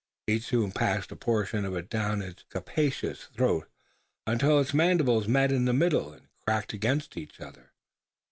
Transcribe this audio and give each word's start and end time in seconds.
Each 0.25 0.45
soon 0.45 0.71
passed 0.71 1.11
a 1.11 1.15
portion 1.15 1.63
of 1.63 1.75
it 1.75 1.87
down 1.87 2.23
its 2.23 2.41
capacious 2.49 3.25
throat, 3.35 3.69
until 4.25 4.57
its 4.59 4.73
mandibles 4.73 5.27
met 5.27 5.51
in 5.51 5.65
the 5.65 5.73
middle, 5.73 6.11
and 6.11 6.27
cracked 6.43 6.73
against 6.73 7.17
each 7.17 7.39
other. 7.39 7.71